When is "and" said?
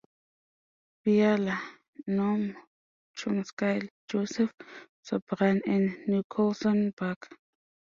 5.67-5.95